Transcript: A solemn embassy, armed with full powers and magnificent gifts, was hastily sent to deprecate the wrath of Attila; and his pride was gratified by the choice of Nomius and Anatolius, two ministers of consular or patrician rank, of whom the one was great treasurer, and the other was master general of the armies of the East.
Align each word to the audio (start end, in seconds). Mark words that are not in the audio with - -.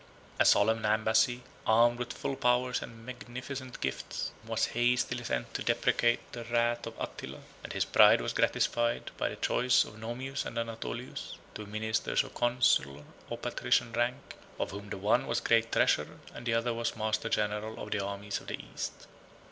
A 0.39 0.45
solemn 0.45 0.83
embassy, 0.83 1.43
armed 1.67 1.99
with 1.99 2.11
full 2.11 2.35
powers 2.35 2.81
and 2.81 3.05
magnificent 3.05 3.79
gifts, 3.81 4.31
was 4.43 4.65
hastily 4.73 5.23
sent 5.23 5.53
to 5.53 5.61
deprecate 5.61 6.21
the 6.31 6.43
wrath 6.45 6.87
of 6.87 6.99
Attila; 6.99 7.37
and 7.63 7.71
his 7.71 7.85
pride 7.85 8.19
was 8.19 8.33
gratified 8.33 9.11
by 9.17 9.29
the 9.29 9.35
choice 9.35 9.83
of 9.85 9.99
Nomius 9.99 10.43
and 10.43 10.57
Anatolius, 10.57 11.37
two 11.53 11.67
ministers 11.67 12.23
of 12.23 12.33
consular 12.33 13.03
or 13.29 13.37
patrician 13.37 13.93
rank, 13.93 14.33
of 14.57 14.71
whom 14.71 14.89
the 14.89 14.97
one 14.97 15.27
was 15.27 15.39
great 15.39 15.71
treasurer, 15.71 16.17
and 16.33 16.47
the 16.47 16.55
other 16.55 16.73
was 16.73 16.95
master 16.95 17.29
general 17.29 17.79
of 17.79 17.91
the 17.91 18.03
armies 18.03 18.41
of 18.41 18.47
the 18.47 18.59
East. 18.73 19.05